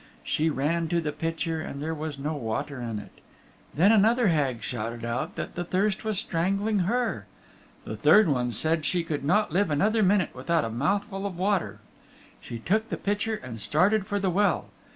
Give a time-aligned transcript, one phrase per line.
[0.23, 3.11] She ran to the pitcher, and there was no water in it.
[3.75, 7.27] Then another Hag shouted out that the thirst was strangling her.
[7.85, 11.81] The third one said she could not live another minute without a mouthful of water.
[12.39, 14.69] She took the pitcher and started for the well.